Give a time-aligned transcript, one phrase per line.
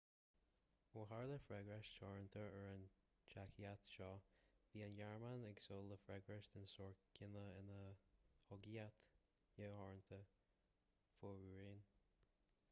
[0.99, 2.85] ó tharla freagairt theoranta ar an
[3.33, 4.07] teaictic seo
[4.71, 7.77] bhí an ghearmáin ag súil le freagairt den sórt céanna ina
[8.49, 9.05] chogaíocht
[9.59, 10.21] neamhtheoranta
[11.21, 11.81] fomhuireáin